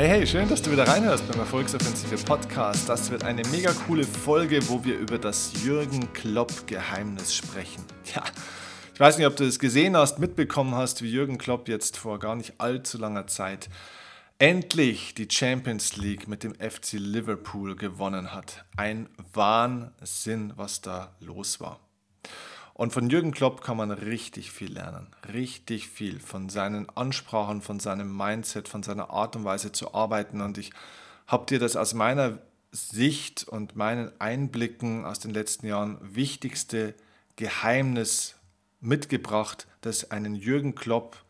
[0.00, 2.88] Hey, hey, schön, dass du wieder reinhörst beim Erfolgsoffensive Podcast.
[2.88, 7.84] Das wird eine mega coole Folge, wo wir über das Jürgen Klopp Geheimnis sprechen.
[8.14, 8.24] Ja,
[8.94, 12.18] ich weiß nicht, ob du es gesehen hast, mitbekommen hast, wie Jürgen Klopp jetzt vor
[12.18, 13.68] gar nicht allzu langer Zeit
[14.38, 18.64] endlich die Champions League mit dem FC Liverpool gewonnen hat.
[18.78, 21.78] Ein Wahnsinn, was da los war.
[22.80, 25.08] Und von Jürgen Klopp kann man richtig viel lernen.
[25.30, 30.40] Richtig viel von seinen Ansprachen, von seinem Mindset, von seiner Art und Weise zu arbeiten.
[30.40, 30.70] Und ich
[31.26, 32.38] habe dir das aus meiner
[32.72, 36.94] Sicht und meinen Einblicken aus den letzten Jahren wichtigste
[37.36, 38.36] Geheimnis
[38.80, 41.22] mitgebracht, das einen Jürgen Klopp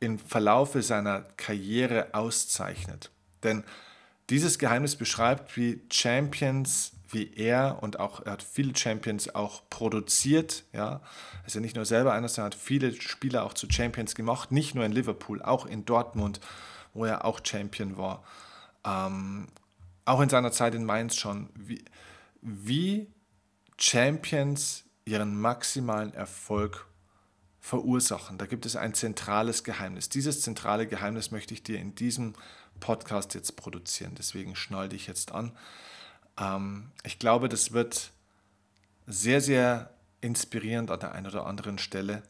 [0.00, 3.10] im Verlaufe seiner Karriere auszeichnet.
[3.42, 3.64] Denn
[4.28, 10.64] dieses Geheimnis beschreibt, wie Champions wie er und auch er hat viele Champions auch produziert.
[10.72, 11.00] Ja,
[11.46, 14.84] ja nicht nur selber einer, sondern hat viele Spieler auch zu Champions gemacht, nicht nur
[14.84, 16.40] in Liverpool, auch in Dortmund,
[16.92, 18.24] wo er auch Champion war.
[18.84, 19.48] Ähm,
[20.04, 21.84] auch in seiner Zeit in Mainz schon, wie,
[22.42, 23.10] wie
[23.78, 26.86] Champions ihren maximalen Erfolg
[27.60, 28.36] verursachen.
[28.36, 30.10] Da gibt es ein zentrales Geheimnis.
[30.10, 32.34] Dieses zentrale Geheimnis möchte ich dir in diesem
[32.80, 34.14] Podcast jetzt produzieren.
[34.18, 35.52] Deswegen schnall dich jetzt an.
[36.38, 38.10] Ähm, ich glaube, das wird
[39.06, 39.90] sehr, sehr
[40.20, 42.22] inspirierend an der einen oder anderen Stelle,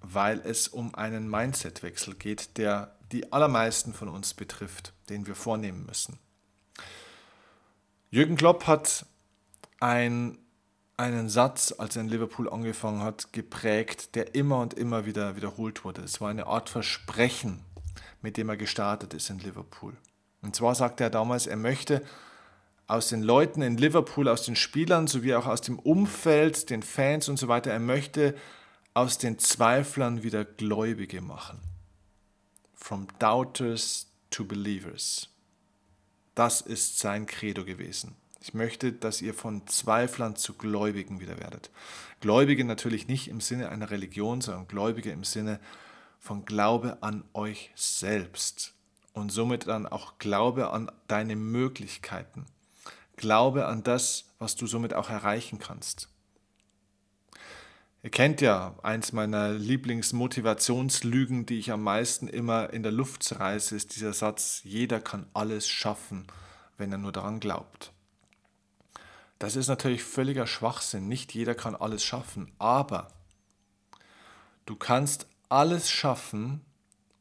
[0.00, 5.86] weil es um einen Mindset-Wechsel geht, der die allermeisten von uns betrifft, den wir vornehmen
[5.86, 6.18] müssen.
[8.10, 9.06] Jürgen Klopp hat
[9.80, 10.38] ein,
[10.96, 15.84] einen Satz, als er in Liverpool angefangen hat, geprägt, der immer und immer wieder wiederholt
[15.84, 16.02] wurde.
[16.02, 17.60] Es war eine Art Versprechen,
[18.22, 19.96] mit dem er gestartet ist in Liverpool.
[20.42, 22.02] Und zwar sagte er damals, er möchte
[22.86, 27.28] aus den Leuten in Liverpool, aus den Spielern sowie auch aus dem Umfeld, den Fans
[27.28, 27.70] und so weiter.
[27.70, 28.34] Er möchte
[28.92, 31.60] aus den Zweiflern wieder Gläubige machen.
[32.74, 35.30] From doubters to believers.
[36.34, 38.16] Das ist sein Credo gewesen.
[38.40, 41.70] Ich möchte, dass ihr von Zweiflern zu Gläubigen wieder werdet.
[42.20, 45.60] Gläubige natürlich nicht im Sinne einer Religion, sondern Gläubige im Sinne
[46.18, 48.74] von Glaube an euch selbst
[49.14, 52.44] und somit dann auch Glaube an deine Möglichkeiten.
[53.16, 56.08] Glaube an das, was du somit auch erreichen kannst.
[58.02, 63.74] Ihr kennt ja eins meiner Lieblingsmotivationslügen, die ich am meisten immer in der Luft zerreiße,
[63.74, 66.26] ist dieser Satz, jeder kann alles schaffen,
[66.76, 67.92] wenn er nur daran glaubt.
[69.38, 71.08] Das ist natürlich völliger Schwachsinn.
[71.08, 73.08] Nicht jeder kann alles schaffen, aber
[74.66, 76.60] du kannst alles schaffen,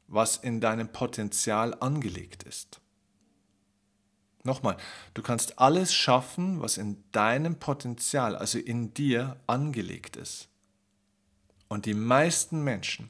[0.07, 2.81] was in deinem Potenzial angelegt ist.
[4.43, 4.75] Nochmal,
[5.13, 10.49] du kannst alles schaffen, was in deinem Potenzial, also in dir, angelegt ist.
[11.69, 13.09] Und die meisten Menschen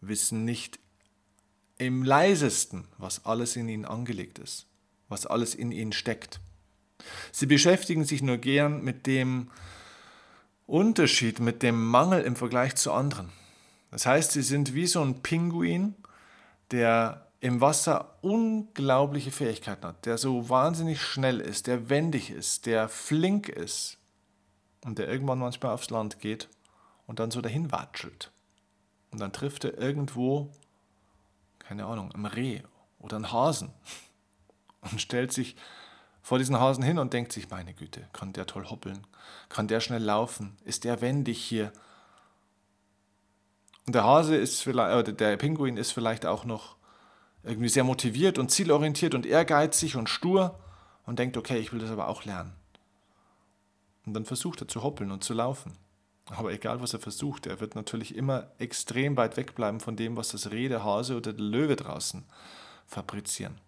[0.00, 0.78] wissen nicht
[1.76, 4.66] im leisesten, was alles in ihnen angelegt ist,
[5.08, 6.40] was alles in ihnen steckt.
[7.30, 9.50] Sie beschäftigen sich nur gern mit dem
[10.66, 13.30] Unterschied, mit dem Mangel im Vergleich zu anderen.
[13.90, 15.94] Das heißt, sie sind wie so ein Pinguin,
[16.70, 22.88] der im Wasser unglaubliche Fähigkeiten hat, der so wahnsinnig schnell ist, der wendig ist, der
[22.88, 23.98] flink ist
[24.84, 26.48] und der irgendwann manchmal aufs Land geht
[27.06, 28.32] und dann so dahin watschelt.
[29.10, 30.50] Und dann trifft er irgendwo,
[31.60, 32.62] keine Ahnung, ein Reh
[32.98, 33.70] oder einen Hasen
[34.90, 35.56] und stellt sich
[36.22, 39.06] vor diesen Hasen hin und denkt sich, meine Güte, kann der toll hoppeln,
[39.48, 41.72] kann der schnell laufen, ist der wendig hier.
[43.86, 46.76] Und der Hase ist vielleicht, oder der Pinguin ist vielleicht auch noch
[47.42, 50.58] irgendwie sehr motiviert und zielorientiert und ehrgeizig und stur
[51.06, 52.52] und denkt, okay, ich will das aber auch lernen.
[54.04, 55.72] Und dann versucht er zu hoppeln und zu laufen.
[56.30, 60.28] Aber egal, was er versucht, er wird natürlich immer extrem weit wegbleiben von dem, was
[60.28, 62.24] das Reh, der Hase oder der Löwe draußen
[62.86, 63.60] fabrizieren.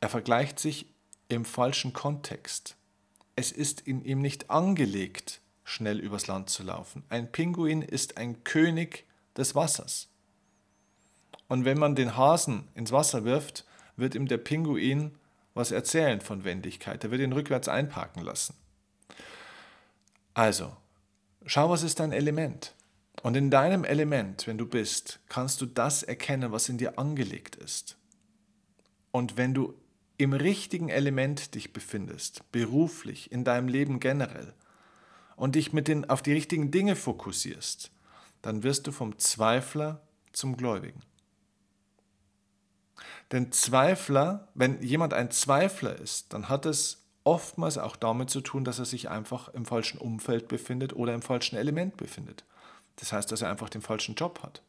[0.00, 0.86] Er vergleicht sich
[1.28, 2.76] im falschen Kontext.
[3.36, 7.04] Es ist in ihm nicht angelegt, schnell übers Land zu laufen.
[7.08, 10.09] Ein Pinguin ist ein König des Wassers.
[11.50, 13.64] Und wenn man den Hasen ins Wasser wirft,
[13.96, 15.16] wird ihm der Pinguin
[15.52, 17.02] was erzählen von Wendigkeit.
[17.02, 18.54] Er wird ihn rückwärts einparken lassen.
[20.32, 20.76] Also,
[21.44, 22.76] schau, was ist dein Element?
[23.24, 27.56] Und in deinem Element, wenn du bist, kannst du das erkennen, was in dir angelegt
[27.56, 27.96] ist.
[29.10, 29.74] Und wenn du
[30.18, 34.54] im richtigen Element dich befindest, beruflich, in deinem Leben generell,
[35.34, 37.90] und dich mit den, auf die richtigen Dinge fokussierst,
[38.40, 40.00] dann wirst du vom Zweifler
[40.32, 41.02] zum Gläubigen.
[43.32, 48.64] Denn Zweifler, wenn jemand ein Zweifler ist, dann hat es oftmals auch damit zu tun,
[48.64, 52.44] dass er sich einfach im falschen Umfeld befindet oder im falschen Element befindet.
[52.96, 54.62] Das heißt, dass er einfach den falschen Job hat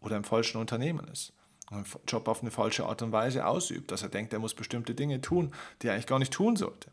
[0.00, 1.32] oder im falschen Unternehmen ist
[1.70, 4.94] einen Job auf eine falsche Art und Weise ausübt, dass er denkt, er muss bestimmte
[4.94, 5.52] Dinge tun,
[5.82, 6.90] die er eigentlich gar nicht tun sollte.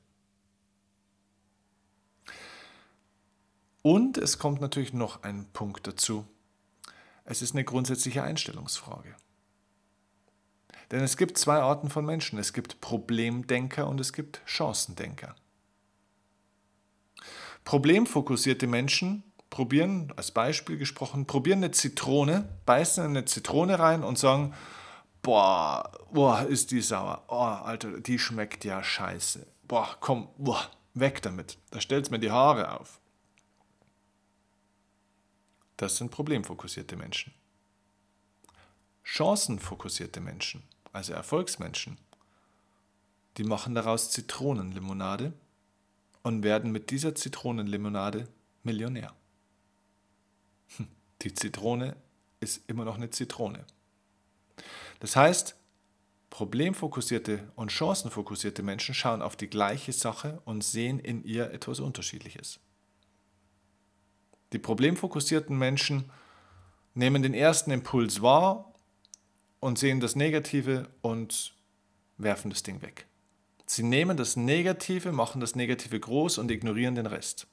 [3.81, 6.25] Und es kommt natürlich noch ein Punkt dazu.
[7.24, 9.15] Es ist eine grundsätzliche Einstellungsfrage.
[10.92, 12.40] Denn es gibt zwei Arten von Menschen.
[12.40, 15.36] Es gibt Problemdenker und es gibt Chancendenker.
[17.64, 24.54] Problemfokussierte Menschen probieren, als Beispiel gesprochen, probieren eine Zitrone, beißen eine Zitrone rein und sagen,
[25.22, 27.24] boah, boah, ist die sauer.
[27.28, 29.48] Oh, Alter, die schmeckt ja scheiße.
[29.64, 31.58] Boah, komm, boah, weg damit.
[31.72, 33.00] Da stellt es mir die Haare auf.
[35.78, 37.34] Das sind problemfokussierte Menschen.
[39.04, 40.64] Chancenfokussierte Menschen,
[40.95, 41.97] also Erfolgsmenschen,
[43.38, 45.33] die machen daraus Zitronenlimonade
[46.24, 48.27] und werden mit dieser Zitronenlimonade
[48.63, 49.13] Millionär.
[50.77, 50.88] Hm,
[51.21, 51.97] die Zitrone
[52.39, 53.65] ist immer noch eine Zitrone.
[55.01, 55.56] Das heißt,
[56.30, 62.59] problemfokussierte und chancenfokussierte Menschen schauen auf die gleiche Sache und sehen in ihr etwas Unterschiedliches.
[64.53, 66.09] Die problemfokussierten Menschen
[66.94, 68.75] nehmen den ersten Impuls wahr
[69.60, 71.56] und sehen das Negative und
[72.18, 73.07] werfen das Ding weg.
[73.66, 77.48] Sie nehmen das Negative, machen das Negative groß und ignorieren den Rest.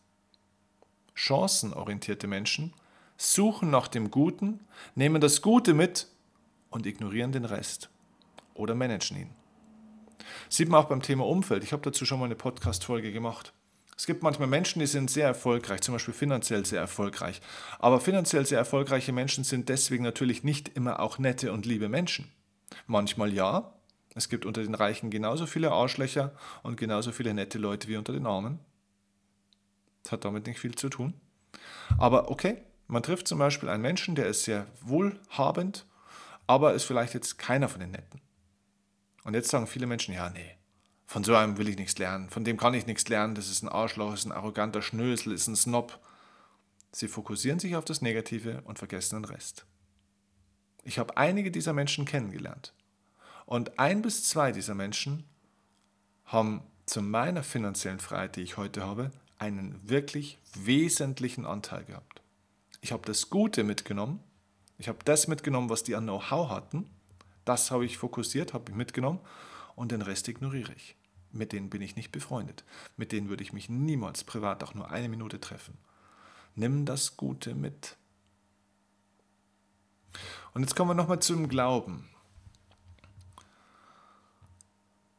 [1.14, 2.75] Chancenorientierte Menschen
[3.16, 4.60] suchen nach dem Guten,
[4.94, 6.08] nehmen das Gute mit
[6.70, 7.90] und ignorieren den Rest
[8.54, 9.31] oder managen ihn.
[10.49, 11.64] Sieht man auch beim Thema Umfeld.
[11.64, 13.52] Ich habe dazu schon mal eine Podcast-Folge gemacht.
[14.02, 17.40] Es gibt manchmal Menschen, die sind sehr erfolgreich, zum Beispiel finanziell sehr erfolgreich.
[17.78, 22.28] Aber finanziell sehr erfolgreiche Menschen sind deswegen natürlich nicht immer auch nette und liebe Menschen.
[22.88, 23.72] Manchmal ja.
[24.16, 26.34] Es gibt unter den Reichen genauso viele Arschlöcher
[26.64, 28.58] und genauso viele nette Leute wie unter den Armen.
[30.02, 31.14] Das hat damit nicht viel zu tun.
[31.96, 32.56] Aber okay,
[32.88, 35.87] man trifft zum Beispiel einen Menschen, der ist sehr wohlhabend,
[36.49, 38.20] aber ist vielleicht jetzt keiner von den Netten.
[39.22, 40.56] Und jetzt sagen viele Menschen, ja, nee,
[41.12, 43.62] von so einem will ich nichts lernen, von dem kann ich nichts lernen, das ist
[43.62, 46.00] ein Arschloch, ist ein arroganter Schnösel, ist ein Snob.
[46.91, 49.67] Sie fokussieren sich auf das Negative und vergessen den Rest.
[50.85, 52.73] Ich habe einige dieser Menschen kennengelernt.
[53.44, 55.25] Und ein bis zwei dieser Menschen
[56.25, 62.23] haben zu meiner finanziellen Freiheit, die ich heute habe, einen wirklich wesentlichen Anteil gehabt.
[62.81, 64.20] Ich habe das Gute mitgenommen,
[64.79, 66.88] ich habe das mitgenommen, was die an Know-how hatten,
[67.44, 69.20] das habe ich fokussiert, habe ich mitgenommen
[69.76, 70.97] und den Rest ignoriere ich
[71.32, 72.64] mit denen bin ich nicht befreundet.
[72.96, 75.79] Mit denen würde ich mich niemals privat auch nur eine Minute treffen.
[76.55, 77.96] Nimm das Gute mit.
[80.55, 82.08] Und jetzt kommen wir nochmal zum Glauben.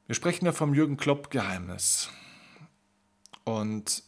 [0.06, 2.10] Wir sprechen ja vom Jürgen Klopp-Geheimnis.
[3.46, 4.04] Und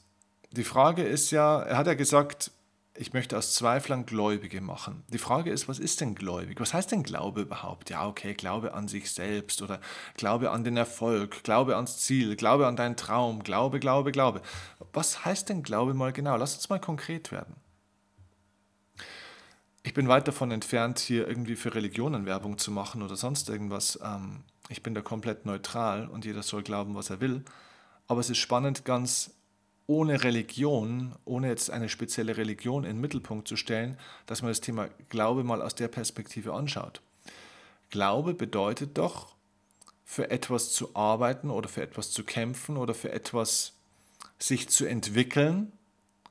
[0.52, 2.52] die Frage ist ja, er hat ja gesagt,
[2.98, 5.04] ich möchte aus Zweiflern Gläubige machen.
[5.10, 6.60] Die Frage ist, was ist denn gläubig?
[6.60, 7.90] Was heißt denn Glaube überhaupt?
[7.90, 9.80] Ja, okay, Glaube an sich selbst oder
[10.16, 14.42] Glaube an den Erfolg, Glaube ans Ziel, Glaube an deinen Traum, Glaube, Glaube, Glaube.
[14.94, 16.38] Was heißt denn Glaube mal genau?
[16.38, 17.56] Lass uns mal konkret werden.
[19.84, 24.00] Ich bin weit davon entfernt, hier irgendwie für Religionen Werbung zu machen oder sonst irgendwas.
[24.04, 27.44] Ähm, ich bin da komplett neutral und jeder soll glauben, was er will.
[28.08, 29.32] Aber es ist spannend, ganz
[29.88, 34.62] ohne Religion, ohne jetzt eine spezielle Religion in den Mittelpunkt zu stellen, dass man das
[34.62, 37.02] Thema Glaube mal aus der Perspektive anschaut.
[37.90, 39.36] Glaube bedeutet doch,
[40.04, 43.74] für etwas zu arbeiten oder für etwas zu kämpfen oder für etwas
[44.38, 45.72] sich zu entwickeln,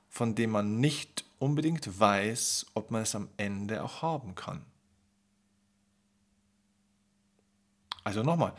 [0.08, 4.64] von dem man nicht unbedingt weiß, ob man es am Ende auch haben kann.
[8.04, 8.52] Also nochmal,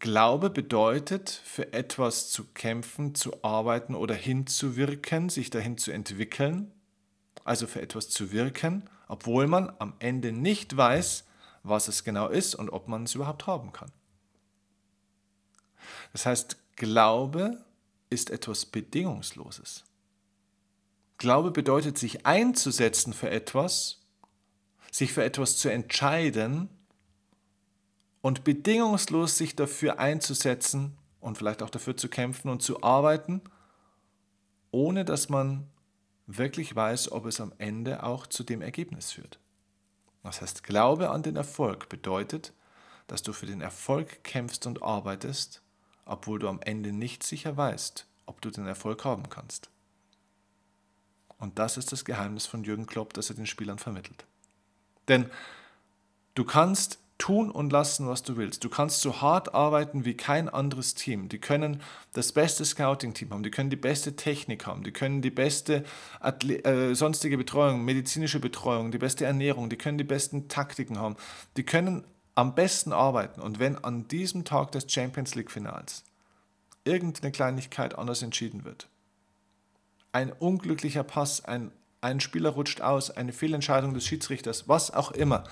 [0.00, 6.70] Glaube bedeutet, für etwas zu kämpfen, zu arbeiten oder hinzuwirken, sich dahin zu entwickeln,
[7.44, 11.24] also für etwas zu wirken, obwohl man am Ende nicht weiß,
[11.64, 13.90] was es genau ist und ob man es überhaupt haben kann.
[16.12, 17.64] Das heißt, Glaube
[18.10, 19.84] ist etwas Bedingungsloses.
[21.18, 24.02] Glaube bedeutet, sich einzusetzen für etwas,
[24.92, 26.68] sich für etwas zu entscheiden,
[28.28, 33.40] und bedingungslos sich dafür einzusetzen und vielleicht auch dafür zu kämpfen und zu arbeiten,
[34.70, 35.66] ohne dass man
[36.26, 39.38] wirklich weiß, ob es am Ende auch zu dem Ergebnis führt.
[40.22, 42.52] Das heißt, Glaube an den Erfolg bedeutet,
[43.06, 45.62] dass du für den Erfolg kämpfst und arbeitest,
[46.04, 49.70] obwohl du am Ende nicht sicher weißt, ob du den Erfolg haben kannst.
[51.38, 54.26] Und das ist das Geheimnis von Jürgen Klopp, das er den Spielern vermittelt.
[55.08, 55.30] Denn
[56.34, 58.62] du kannst tun und lassen, was du willst.
[58.62, 61.28] Du kannst so hart arbeiten wie kein anderes Team.
[61.28, 61.82] Die können
[62.12, 65.84] das beste Scouting-Team haben, die können die beste Technik haben, die können die beste
[66.20, 71.16] Atle äh, sonstige Betreuung, medizinische Betreuung, die beste Ernährung, die können die besten Taktiken haben,
[71.56, 72.04] die können
[72.36, 73.40] am besten arbeiten.
[73.40, 76.04] Und wenn an diesem Tag des Champions League-Finals
[76.84, 78.86] irgendeine Kleinigkeit anders entschieden wird,
[80.12, 85.42] ein unglücklicher Pass, ein, ein Spieler rutscht aus, eine Fehlentscheidung des Schiedsrichters, was auch immer,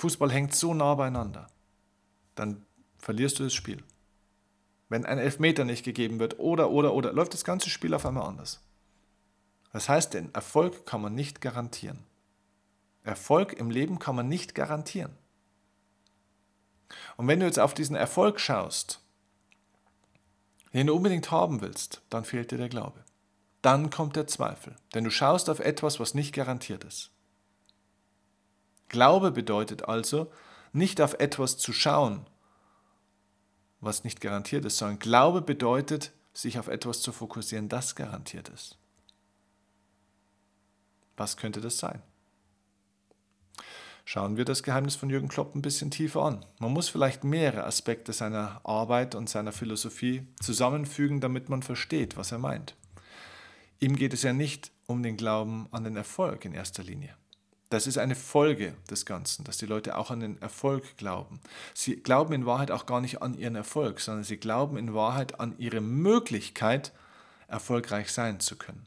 [0.00, 1.46] Fußball hängt so nah beieinander,
[2.34, 2.64] dann
[2.98, 3.82] verlierst du das Spiel.
[4.88, 8.26] Wenn ein Elfmeter nicht gegeben wird oder, oder, oder, läuft das ganze Spiel auf einmal
[8.26, 8.60] anders.
[9.72, 12.04] Das heißt, den Erfolg kann man nicht garantieren.
[13.04, 15.12] Erfolg im Leben kann man nicht garantieren.
[17.16, 19.00] Und wenn du jetzt auf diesen Erfolg schaust,
[20.72, 23.04] den du unbedingt haben willst, dann fehlt dir der Glaube.
[23.62, 27.10] Dann kommt der Zweifel, denn du schaust auf etwas, was nicht garantiert ist.
[28.90, 30.30] Glaube bedeutet also,
[30.72, 32.26] nicht auf etwas zu schauen,
[33.80, 38.76] was nicht garantiert ist, sondern Glaube bedeutet, sich auf etwas zu fokussieren, das garantiert ist.
[41.16, 42.02] Was könnte das sein?
[44.04, 46.44] Schauen wir das Geheimnis von Jürgen Klopp ein bisschen tiefer an.
[46.58, 52.32] Man muss vielleicht mehrere Aspekte seiner Arbeit und seiner Philosophie zusammenfügen, damit man versteht, was
[52.32, 52.74] er meint.
[53.78, 57.14] Ihm geht es ja nicht um den Glauben an den Erfolg in erster Linie.
[57.70, 61.40] Das ist eine Folge des Ganzen, dass die Leute auch an den Erfolg glauben.
[61.72, 65.38] Sie glauben in Wahrheit auch gar nicht an ihren Erfolg, sondern sie glauben in Wahrheit
[65.38, 66.92] an ihre Möglichkeit,
[67.46, 68.86] erfolgreich sein zu können.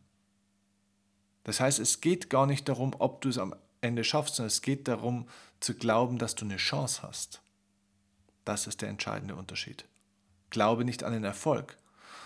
[1.45, 4.61] Das heißt, es geht gar nicht darum, ob du es am Ende schaffst, sondern es
[4.61, 5.29] geht darum
[5.61, 7.41] zu glauben, dass du eine Chance hast.
[8.43, 9.85] Das ist der entscheidende Unterschied.
[10.49, 11.77] Glaube nicht an den Erfolg,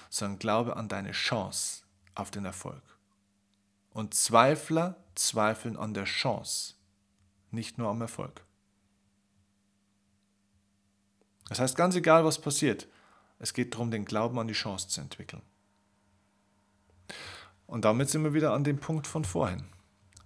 [0.10, 1.84] sondern glaube an deine Chance
[2.16, 2.82] auf den Erfolg.
[3.94, 6.75] Und Zweifler zweifeln an der Chance,
[7.51, 8.43] nicht nur am Erfolg.
[11.50, 12.88] Das heißt, ganz egal, was passiert,
[13.39, 15.41] es geht darum, den Glauben an die Chance zu entwickeln.
[17.65, 19.65] Und damit sind wir wieder an dem Punkt von vorhin.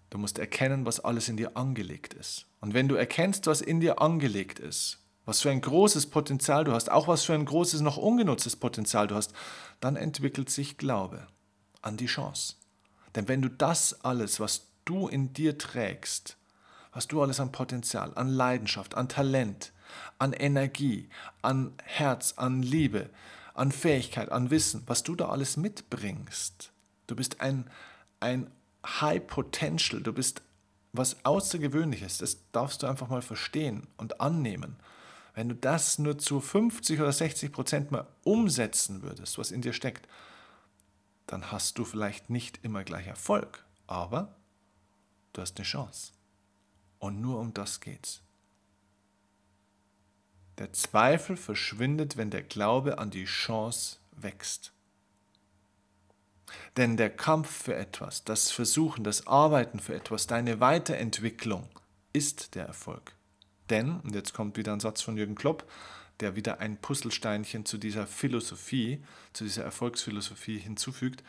[0.10, 2.46] Du musst erkennen, was alles in dir angelegt ist.
[2.60, 6.74] Und wenn du erkennst, was in dir angelegt ist, was für ein großes Potenzial du
[6.74, 9.34] hast, auch was für ein großes noch ungenutztes Potenzial du hast,
[9.80, 11.28] dann entwickelt sich Glaube
[11.82, 12.56] an die Chance.
[13.16, 16.38] Denn wenn du das alles, was du in dir trägst,
[16.94, 19.72] was du alles an Potenzial, an Leidenschaft, an Talent,
[20.20, 21.10] an Energie,
[21.42, 23.10] an Herz, an Liebe,
[23.54, 26.72] an Fähigkeit, an Wissen, was du da alles mitbringst,
[27.08, 27.70] du bist ein,
[28.20, 28.50] ein
[28.86, 30.42] High Potential, du bist
[30.94, 34.76] was Außergewöhnliches, das darfst du einfach mal verstehen und annehmen.
[35.34, 39.72] Wenn du das nur zu 50 oder 60 Prozent mal umsetzen würdest, was in dir
[39.72, 40.08] steckt,
[41.28, 44.36] dann hast du vielleicht nicht immer gleich Erfolg, aber
[45.34, 46.12] du hast eine Chance.
[47.00, 48.22] Und nur um das geht's.
[50.58, 54.74] Der Zweifel verschwindet, wenn der Glaube an die Chance wächst.
[56.78, 61.68] Denn der Kampf für etwas, das Versuchen, das Arbeiten für etwas, deine Weiterentwicklung
[62.14, 63.16] ist der Erfolg.
[63.70, 65.70] Denn, und jetzt kommt wieder ein Satz von Jürgen Klopp,
[66.20, 71.24] der wieder ein Puzzlesteinchen zu dieser Philosophie, zu dieser Erfolgsphilosophie hinzufügt.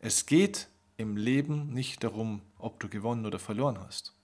[0.00, 4.14] Es geht im Leben nicht darum, ob du gewonnen oder verloren hast.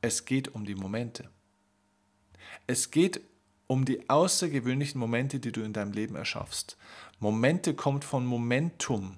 [0.00, 1.28] Es geht um die Momente.
[2.66, 3.20] Es geht
[3.66, 6.76] um die außergewöhnlichen Momente, die du in deinem Leben erschaffst.
[7.20, 9.16] Momente kommt von Momentum.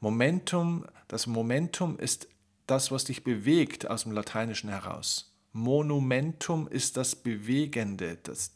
[0.00, 2.28] Momentum, das Momentum ist
[2.66, 5.32] das, was dich bewegt aus dem Lateinischen heraus.
[5.52, 8.52] Monumentum ist das Bewegende, das,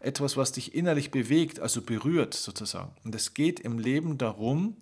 [0.00, 2.92] etwas, was dich innerlich bewegt, also berührt sozusagen.
[3.04, 4.76] Und es geht im Leben darum,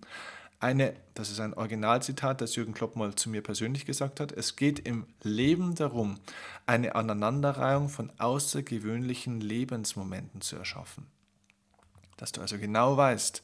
[0.59, 4.55] eine, das ist ein Originalzitat, das Jürgen Klopp mal zu mir persönlich gesagt hat, es
[4.55, 6.19] geht im Leben darum,
[6.65, 11.07] eine Aneinanderreihung von außergewöhnlichen Lebensmomenten zu erschaffen.
[12.17, 13.41] Dass du also genau weißt,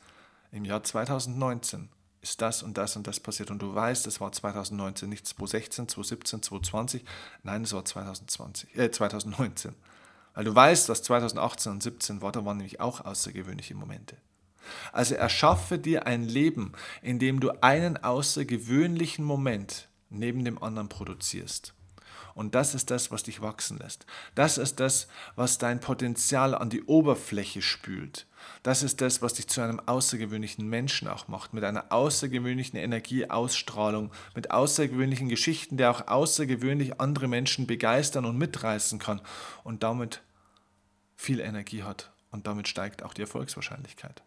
[0.52, 1.90] im Jahr 2019
[2.22, 3.52] ist das und das und das passiert.
[3.52, 7.06] Und du weißt, es war 2019, nicht 2016, 2017, 2020,
[7.44, 9.74] nein, es war 2020, äh, 2019.
[10.34, 14.18] Weil du weißt, was 2018 und 2017 war, da waren nämlich auch außergewöhnliche Momente.
[14.92, 21.74] Also erschaffe dir ein Leben, in dem du einen außergewöhnlichen Moment neben dem anderen produzierst.
[22.36, 24.06] Und das ist das, was dich wachsen lässt.
[24.36, 25.08] Das ist das,
[25.38, 28.28] was dein Potenzial an die Oberfläche spült.
[28.62, 34.12] Das ist das, was dich zu einem außergewöhnlichen Menschen auch macht, mit einer außergewöhnlichen Energieausstrahlung,
[34.36, 39.22] mit außergewöhnlichen Geschichten, der auch außergewöhnlich andere Menschen begeistern und mitreißen kann
[39.64, 40.22] und damit
[41.16, 42.12] viel Energie hat.
[42.32, 44.24] Und damit steigt auch die Erfolgswahrscheinlichkeit.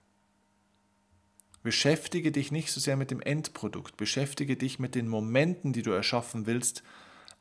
[1.63, 5.91] Beschäftige dich nicht so sehr mit dem Endprodukt, beschäftige dich mit den Momenten, die du
[5.91, 6.83] erschaffen willst,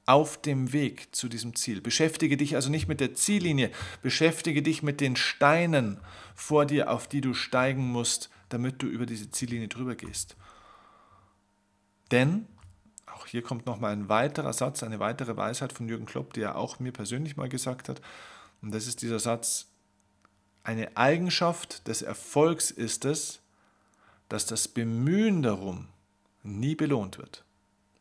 [0.07, 1.81] auf dem Weg zu diesem Ziel.
[1.81, 3.71] Beschäftige dich also nicht mit der Ziellinie,
[4.01, 5.99] beschäftige dich mit den Steinen
[6.33, 10.37] vor dir, auf die du steigen musst, damit du über diese Ziellinie drüber gehst.
[12.11, 12.47] Denn,
[13.05, 16.55] auch hier kommt nochmal ein weiterer Satz, eine weitere Weisheit von Jürgen Klopp, die er
[16.55, 18.01] auch mir persönlich mal gesagt hat,
[18.61, 19.67] und das ist dieser Satz,
[20.63, 23.41] eine Eigenschaft des Erfolgs ist es,
[24.29, 25.87] dass das Bemühen darum
[26.43, 27.43] nie belohnt wird,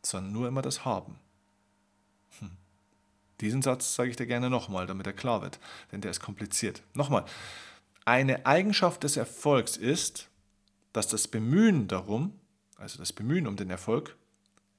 [0.01, 1.19] sondern nur immer das Haben.
[3.41, 5.59] Diesen Satz sage ich dir gerne nochmal, damit er klar wird,
[5.91, 6.81] denn der ist kompliziert.
[6.93, 7.25] Nochmal,
[8.05, 10.29] eine Eigenschaft des Erfolgs ist,
[10.93, 12.33] dass das Bemühen darum,
[12.77, 14.15] also das Bemühen um den Erfolg,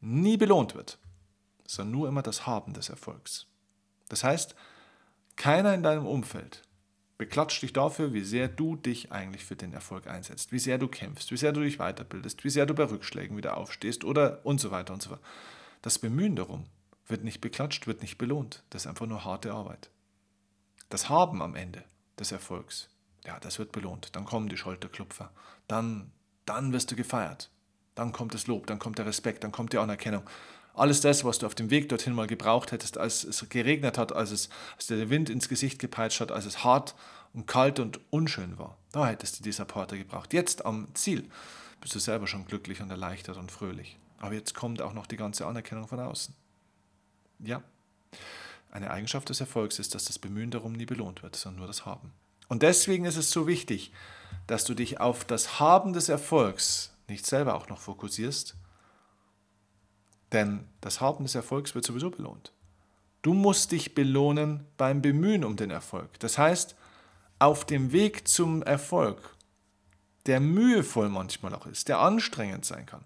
[0.01, 0.99] nie belohnt wird,
[1.67, 3.47] sondern nur immer das Haben des Erfolgs.
[4.09, 4.55] Das heißt,
[5.37, 6.63] keiner in deinem Umfeld
[7.19, 10.87] beklatscht dich dafür, wie sehr du dich eigentlich für den Erfolg einsetzt, wie sehr du
[10.87, 14.61] kämpfst, wie sehr du dich weiterbildest, wie sehr du bei Rückschlägen wieder aufstehst oder und
[14.61, 15.21] so weiter und so fort.
[15.83, 16.65] Das Bemühen darum
[17.09, 18.63] wird nicht beklatscht, wird nicht belohnt.
[18.71, 19.91] Das ist einfach nur harte Arbeit.
[20.89, 21.85] Das Haben am Ende
[22.19, 22.89] des Erfolgs,
[23.27, 24.15] ja, das wird belohnt.
[24.15, 25.31] Dann kommen die Schulterklopfer.
[25.67, 26.13] Dann,
[26.47, 27.51] dann wirst du gefeiert.
[27.95, 30.23] Dann kommt das Lob, dann kommt der Respekt, dann kommt die Anerkennung.
[30.79, 34.15] Alles das, was du auf dem Weg dorthin mal gebraucht hättest, als es geregnet hat,
[34.15, 36.95] als, es, als der Wind ins Gesicht gepeitscht hat, als es hart
[37.33, 38.77] und kalt und unschön war.
[38.93, 40.33] Da hättest du die Supporter gebraucht.
[40.33, 41.29] Jetzt am Ziel
[41.81, 43.99] bist du selber schon glücklich und erleichtert und fröhlich.
[44.19, 46.35] Aber jetzt kommt auch noch die ganze Anerkennung von außen.
[47.41, 47.63] Ja,
[48.71, 51.87] eine Eigenschaft des Erfolgs ist, dass das Bemühen darum nie belohnt wird, sondern nur das
[51.87, 52.13] Haben.
[52.49, 53.93] Und deswegen ist es so wichtig,
[54.47, 58.57] dass du dich auf das Haben des Erfolgs nicht selber auch noch fokussierst,
[60.33, 62.53] denn das Haben des Erfolgs wird sowieso belohnt.
[63.23, 66.19] Du musst dich belohnen beim Bemühen um den Erfolg.
[66.21, 66.77] Das heißt,
[67.39, 69.35] auf dem Weg zum Erfolg,
[70.27, 73.05] der mühevoll manchmal auch ist, der anstrengend sein kann,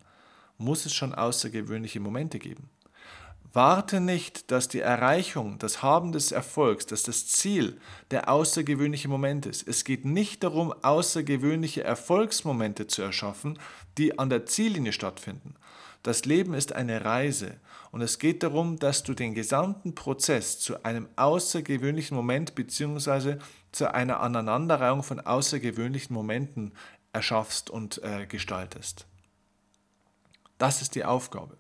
[0.59, 2.71] muss es schon außergewöhnliche Momente geben.
[3.55, 7.79] Warte nicht, dass die Erreichung, das Haben des Erfolgs, dass das Ziel
[8.11, 9.69] der außergewöhnliche Moment ist.
[9.69, 13.59] Es geht nicht darum, außergewöhnliche Erfolgsmomente zu erschaffen,
[13.99, 15.55] die an der Ziellinie stattfinden.
[16.03, 17.61] Das Leben ist eine Reise
[17.93, 23.37] und es geht darum, dass du den gesamten Prozess zu einem außergewöhnlichen Moment bzw.
[23.71, 26.73] zu einer Aneinanderreihung von außergewöhnlichen Momenten
[27.13, 29.07] erschaffst und äh, gestaltest.
[30.59, 31.57] Das ist die Aufgabe.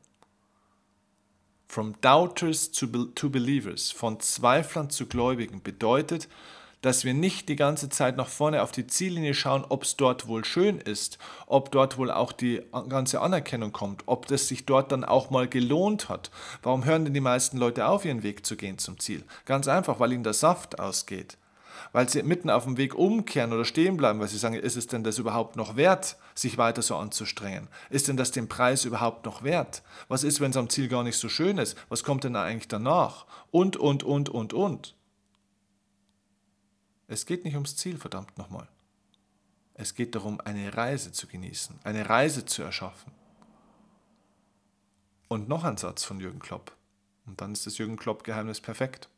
[1.69, 6.29] From doubters to, to believers, von Zweiflern zu Gläubigen, bedeutet,
[6.83, 10.29] dass wir nicht die ganze Zeit nach vorne auf die Ziellinie schauen, ob es dort
[10.29, 14.93] wohl schön ist, ob dort wohl auch die ganze Anerkennung kommt, ob das sich dort
[14.93, 16.31] dann auch mal gelohnt hat.
[16.63, 19.25] Warum hören denn die meisten Leute auf, ihren Weg zu gehen zum Ziel?
[19.47, 21.39] Ganz einfach, weil ihnen der Saft ausgeht
[21.93, 24.87] weil sie mitten auf dem Weg umkehren oder stehen bleiben, weil sie sagen, ist es
[24.87, 27.69] denn das überhaupt noch wert, sich weiter so anzustrengen?
[27.91, 29.83] Ist denn das den Preis überhaupt noch wert?
[30.09, 31.77] Was ist, wenn es am Ziel gar nicht so schön ist?
[31.89, 33.27] Was kommt denn eigentlich danach?
[33.51, 34.95] Und, und, und, und, und.
[37.13, 38.67] Es geht nicht ums Ziel, verdammt nochmal.
[39.75, 43.13] Es geht darum, eine Reise zu genießen, eine Reise zu erschaffen.
[45.29, 46.75] Und noch ein Satz von Jürgen Klopp.
[47.27, 49.11] Und dann ist das Jürgen Klopp-Geheimnis perfekt.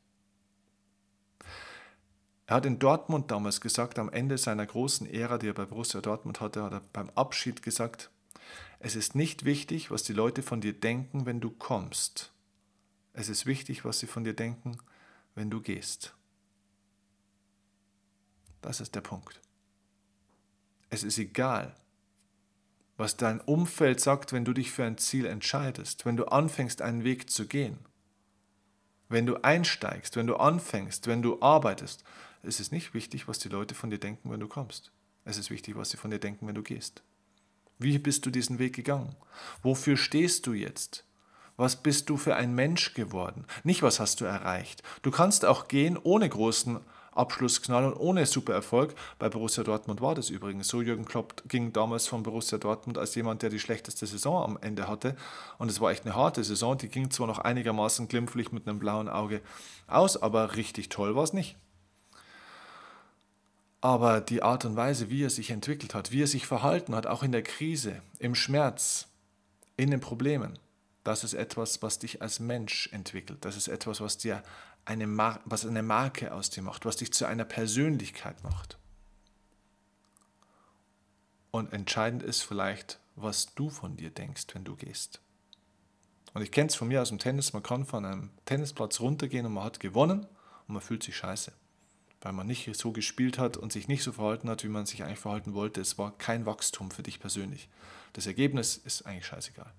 [2.47, 6.01] Er hat in Dortmund damals gesagt, am Ende seiner großen Ära, die er bei Borussia
[6.01, 8.11] Dortmund hatte, hat er beim Abschied gesagt,
[8.81, 12.33] es ist nicht wichtig, was die Leute von dir denken, wenn du kommst.
[13.13, 14.79] Es ist wichtig, was sie von dir denken,
[15.37, 16.17] wenn du gehst.
[18.65, 19.43] Das ist der Punkt.
[20.89, 21.77] Es ist egal,
[22.97, 27.05] was dein Umfeld sagt, wenn du dich für ein Ziel entscheidest, wenn du anfängst, einen
[27.05, 27.79] Weg zu gehen.
[29.11, 32.05] Wenn du einsteigst, wenn du anfängst, wenn du arbeitest,
[32.43, 34.93] es ist nicht wichtig, was die Leute von dir denken, wenn du kommst.
[35.27, 37.03] Es ist wichtig, was sie von dir denken, wenn du gehst.
[37.79, 39.15] Wie bist du diesen Weg gegangen?
[39.63, 41.05] Wofür stehst du jetzt?
[41.59, 43.45] Was bist du für ein Mensch geworden?
[43.63, 44.83] Nicht, was hast du erreicht.
[45.03, 46.81] Du kannst auch gehen ohne großen
[47.15, 48.95] Abschlussknall und ohne Supererfolg.
[49.19, 50.83] Bei Borussia Dortmund war das übrigens so.
[50.83, 54.89] Jürgen Klopp ging damals von Borussia Dortmund als jemand, der die schlechteste Saison am Ende
[54.89, 55.17] hatte.
[55.59, 56.77] Und es war echt eine harte Saison.
[56.79, 59.41] Die ging zwar noch einigermaßen glimpflich mit einem blauen Auge
[59.87, 61.57] aus, aber richtig toll war es nicht.
[63.81, 67.07] Aber die Art und Weise, wie er sich entwickelt hat, wie er sich verhalten hat,
[67.07, 69.09] auch in der Krise, im Schmerz,
[69.77, 70.59] in den Problemen,
[71.05, 73.45] das ist etwas, was dich als Mensch entwickelt.
[73.45, 74.43] Das ist etwas, was dir
[74.85, 78.79] eine, Mar was eine Marke aus dir macht, was dich zu einer Persönlichkeit macht.
[81.51, 85.21] Und entscheidend ist vielleicht, was du von dir denkst, wenn du gehst.
[86.33, 89.47] Und ich kenne es von mir aus dem Tennis, man kann von einem Tennisplatz runtergehen
[89.47, 90.27] und man hat gewonnen
[90.67, 91.53] und man fühlt sich scheiße
[92.25, 95.05] weil man nicht so gespielt hat und sich nicht so verhalten hat, wie man sich
[95.05, 95.83] eigentlich verhalten wollte.
[95.83, 97.69] Es war kein Wachstum für dich persönlich.
[98.15, 99.71] Das Ergebnis ist eigentlich scheißegal.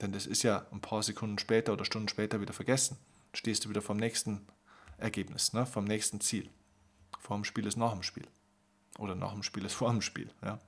[0.00, 2.96] Denn das ist ja ein paar Sekunden später oder Stunden später wieder vergessen.
[3.32, 4.46] Stehst du wieder vom nächsten
[4.96, 5.66] Ergebnis, ne?
[5.66, 6.50] vom nächsten Ziel.
[7.20, 8.26] Vor dem Spiel ist nach dem Spiel.
[8.98, 10.30] Oder nach dem Spiel ist vor dem Spiel.
[10.42, 10.58] Ja?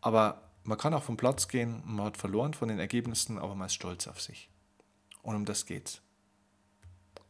[0.00, 3.66] Aber man kann auch vom Platz gehen, man hat verloren von den Ergebnissen, aber man
[3.66, 4.48] ist stolz auf sich.
[5.22, 6.00] Und um das geht's.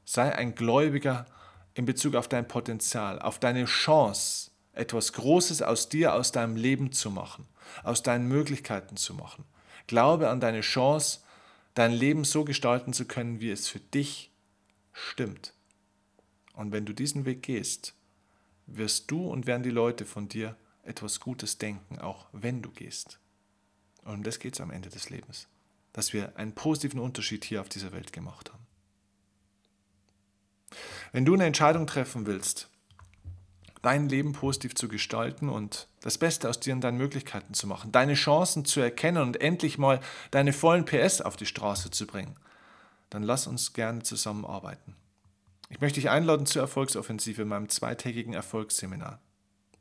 [0.04, 1.26] Sei ein Gläubiger
[1.74, 6.92] in Bezug auf dein Potenzial, auf deine Chance, etwas Großes aus dir, aus deinem Leben
[6.92, 7.46] zu machen,
[7.82, 9.44] aus deinen Möglichkeiten zu machen.
[9.86, 11.20] Glaube an deine Chance,
[11.74, 14.30] dein Leben so gestalten zu können, wie es für dich
[14.92, 15.54] stimmt.
[16.54, 17.94] Und wenn du diesen Weg gehst,
[18.66, 23.18] wirst du und werden die Leute von dir etwas Gutes denken, auch wenn du gehst.
[24.04, 25.48] Und um das geht es am Ende des Lebens,
[25.92, 28.66] dass wir einen positiven Unterschied hier auf dieser Welt gemacht haben.
[31.12, 32.68] Wenn du eine Entscheidung treffen willst,
[33.82, 37.92] dein Leben positiv zu gestalten und das Beste aus dir und deinen Möglichkeiten zu machen,
[37.92, 42.36] deine Chancen zu erkennen und endlich mal deine vollen PS auf die Straße zu bringen,
[43.10, 44.96] dann lass uns gerne zusammenarbeiten.
[45.68, 49.20] Ich möchte dich einladen zur Erfolgsoffensive in meinem zweitägigen Erfolgsseminar.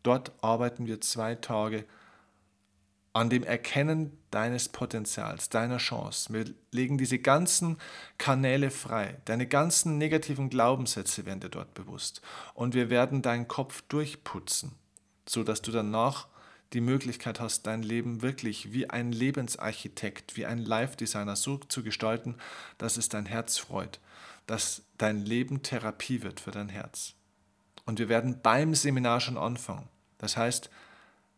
[0.03, 1.85] Dort arbeiten wir zwei Tage
[3.11, 6.31] an dem Erkennen deines Potenzials, deiner Chance.
[6.31, 7.77] Wir legen diese ganzen
[8.17, 9.17] Kanäle frei.
[9.25, 12.21] Deine ganzen negativen Glaubenssätze werden dir dort bewusst.
[12.53, 14.73] Und wir werden deinen Kopf durchputzen,
[15.29, 16.27] sodass du danach
[16.73, 22.35] die Möglichkeit hast, dein Leben wirklich wie ein Lebensarchitekt, wie ein Live-Designer so zu gestalten,
[22.79, 23.99] dass es dein Herz freut,
[24.47, 27.13] dass dein Leben Therapie wird für dein Herz.
[27.85, 29.87] Und wir werden beim Seminar schon anfangen.
[30.17, 30.71] Das heißt,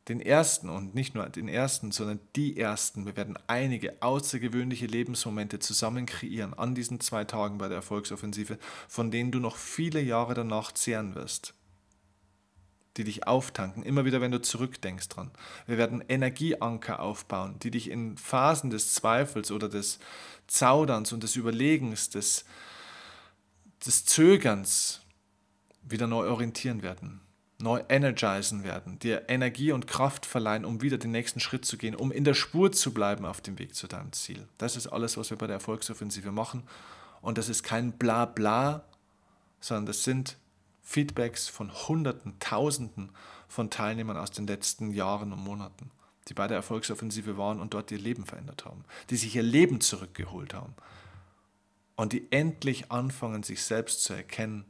[0.07, 3.05] den ersten und nicht nur den ersten, sondern die ersten.
[3.05, 9.11] Wir werden einige außergewöhnliche Lebensmomente zusammen kreieren an diesen zwei Tagen bei der Erfolgsoffensive, von
[9.11, 11.53] denen du noch viele Jahre danach zehren wirst.
[12.97, 15.31] Die dich auftanken, immer wieder, wenn du zurückdenkst dran.
[15.65, 19.99] Wir werden Energieanker aufbauen, die dich in Phasen des Zweifels oder des
[20.47, 22.43] Zauderns und des Überlegens, des,
[23.85, 25.01] des Zögerns
[25.83, 27.21] wieder neu orientieren werden
[27.61, 31.95] neu energisen werden, dir Energie und Kraft verleihen, um wieder den nächsten Schritt zu gehen,
[31.95, 34.47] um in der Spur zu bleiben auf dem Weg zu deinem Ziel.
[34.57, 36.63] Das ist alles, was wir bei der Erfolgsoffensive machen.
[37.21, 38.83] Und das ist kein Blabla,
[39.59, 40.37] sondern das sind
[40.91, 43.11] Feedbacks von Hunderten, Tausenden
[43.47, 45.89] von Teilnehmern aus den letzten Jahren und Monaten,
[46.27, 49.79] die bei der Erfolgsoffensive waren und dort ihr Leben verändert haben, die sich ihr Leben
[49.79, 50.75] zurückgeholt haben
[51.95, 54.65] und die endlich anfangen, sich selbst zu erkennen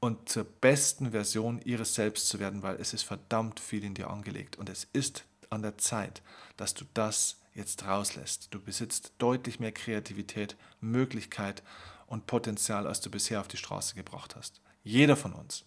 [0.00, 4.08] und zur besten Version ihres Selbst zu werden, weil es ist verdammt viel in dir
[4.08, 6.22] angelegt und es ist an der Zeit,
[6.56, 8.48] dass du das jetzt rauslässt.
[8.50, 11.62] Du besitzt deutlich mehr Kreativität, Möglichkeit
[12.06, 14.62] und Potenzial, als du bisher auf die Straße gebracht hast.
[14.82, 15.64] Jeder von uns.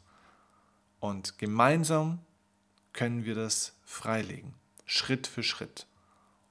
[0.99, 2.19] Und gemeinsam
[2.93, 4.53] können wir das freilegen,
[4.85, 5.87] Schritt für Schritt.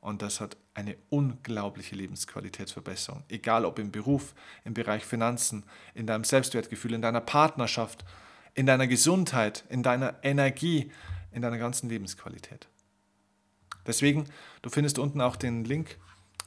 [0.00, 3.22] Und das hat eine unglaubliche Lebensqualitätsverbesserung.
[3.28, 8.04] Egal ob im Beruf, im Bereich Finanzen, in deinem Selbstwertgefühl, in deiner Partnerschaft,
[8.54, 10.90] in deiner Gesundheit, in deiner Energie,
[11.30, 12.68] in deiner ganzen Lebensqualität.
[13.86, 14.26] Deswegen,
[14.62, 15.98] du findest unten auch den Link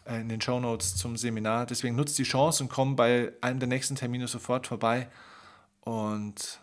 [0.05, 1.65] äh, in den Show Notes zum Seminar.
[1.65, 5.09] Deswegen nutzt die Chance und komm bei einem der nächsten Termine sofort vorbei
[5.85, 6.61] und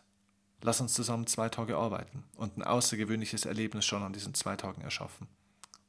[0.61, 4.83] lass uns zusammen zwei Tage arbeiten und ein außergewöhnliches Erlebnis schon an diesen zwei Tagen
[4.83, 5.27] erschaffen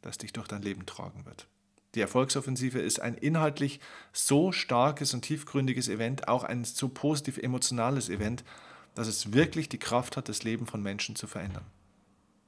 [0.03, 1.47] das dich durch dein Leben tragen wird.
[1.95, 3.79] Die Erfolgsoffensive ist ein inhaltlich
[4.11, 8.43] so starkes und tiefgründiges Event, auch ein so positiv emotionales Event,
[8.95, 11.65] dass es wirklich die Kraft hat, das Leben von Menschen zu verändern.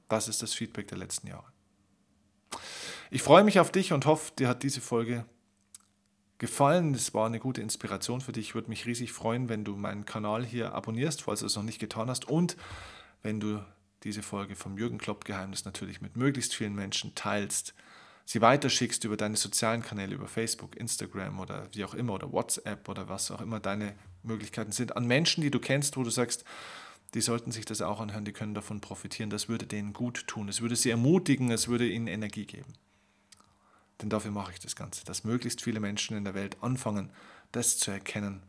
[0.08, 1.46] Das ist das Feedback der letzten Jahre.
[3.10, 5.24] Ich freue mich auf dich und hoffe, dir hat diese Folge
[6.38, 6.94] gefallen.
[6.94, 8.48] Es war eine gute Inspiration für dich.
[8.48, 11.62] Ich würde mich riesig freuen, wenn du meinen Kanal hier abonnierst, falls du es noch
[11.62, 12.28] nicht getan hast.
[12.28, 12.56] Und
[13.22, 13.62] wenn du
[14.04, 17.74] diese Folge vom Jürgen Klopp Geheimnis natürlich mit möglichst vielen Menschen teilst,
[18.24, 22.88] sie weiterschickst über deine sozialen Kanäle, über Facebook, Instagram oder wie auch immer oder WhatsApp
[22.88, 26.44] oder was auch immer deine Möglichkeiten sind, an Menschen, die du kennst, wo du sagst,
[27.14, 30.48] die sollten sich das auch anhören, die können davon profitieren, das würde denen gut tun,
[30.48, 32.74] es würde sie ermutigen, es würde ihnen Energie geben.
[34.02, 37.10] Denn dafür mache ich das Ganze, dass möglichst viele Menschen in der Welt anfangen,
[37.52, 38.42] das zu erkennen,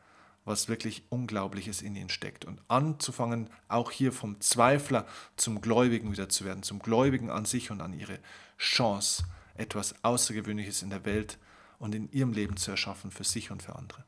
[0.44, 2.46] was wirklich Unglaubliches in ihnen steckt.
[2.46, 5.06] Und anzufangen, auch hier vom Zweifler
[5.36, 8.20] zum Gläubigen wieder zu werden, zum Gläubigen an sich und an ihre
[8.58, 11.38] Chance, etwas Außergewöhnliches in der Welt
[11.80, 14.04] und in ihrem Leben zu erschaffen, für sich und für andere.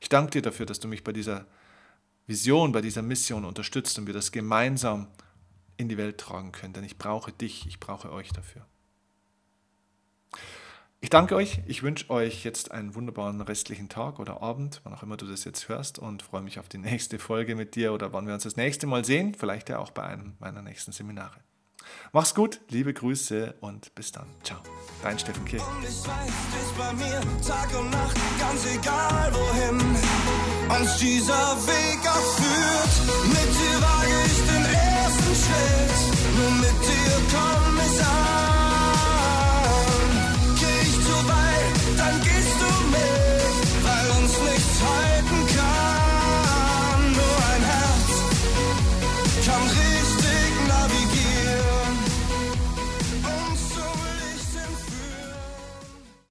[0.00, 1.46] Ich danke dir dafür, dass du mich bei dieser
[2.26, 5.08] Vision, bei dieser Mission unterstützt und wir das gemeinsam
[5.76, 6.72] in die Welt tragen können.
[6.72, 8.66] Denn ich brauche dich, ich brauche euch dafür.
[11.16, 11.62] Danke euch.
[11.66, 15.44] Ich wünsche euch jetzt einen wunderbaren restlichen Tag oder Abend, wann auch immer du das
[15.44, 18.42] jetzt hörst, und freue mich auf die nächste Folge mit dir oder wann wir uns
[18.42, 19.34] das nächste Mal sehen.
[19.34, 21.40] Vielleicht ja auch bei einem meiner nächsten Seminare.
[22.12, 24.26] Mach's gut, liebe Grüße und bis dann.
[24.42, 24.58] Ciao.
[25.02, 25.62] Dein Steffen Kirch.
[25.62, 29.80] Und ich weiß, du bist bei mir Tag und Nacht, ganz egal wohin
[30.80, 32.38] uns dieser Weg auch.
[33.24, 35.85] Mit dir wage ich den ersten Schritt,